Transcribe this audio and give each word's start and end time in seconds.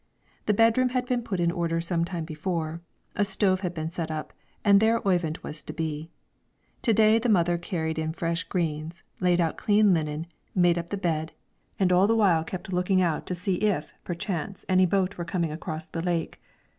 The 0.47 0.53
bedroom 0.55 0.89
had 0.89 1.05
been 1.05 1.21
put 1.21 1.39
in 1.39 1.51
order 1.51 1.79
some 1.79 2.03
time 2.05 2.25
before, 2.25 2.81
a 3.15 3.23
stove 3.23 3.59
had 3.59 3.75
been 3.75 3.91
set 3.91 4.09
up, 4.09 4.33
and 4.65 4.79
there 4.79 4.99
Oyvind 5.07 5.37
was 5.43 5.61
to 5.61 5.73
be. 5.73 6.09
To 6.81 6.91
day 6.91 7.19
the 7.19 7.29
mother 7.29 7.59
carried 7.59 7.99
in 7.99 8.11
fresh 8.11 8.43
greens, 8.43 9.03
laid 9.19 9.39
out 9.39 9.57
clean 9.57 9.93
linen, 9.93 10.25
made 10.55 10.79
up 10.79 10.89
the 10.89 10.97
bed, 10.97 11.33
and 11.77 11.91
all 11.91 12.07
the 12.07 12.15
while 12.15 12.43
kept 12.43 12.73
looking 12.73 12.99
out 12.99 13.27
to 13.27 13.35
see 13.35 13.57
if, 13.57 13.93
perchance, 14.03 14.65
any 14.67 14.87
boat 14.87 15.19
were 15.19 15.23
coming 15.23 15.51
across 15.51 15.85
the 15.85 16.01
lake. 16.01 16.41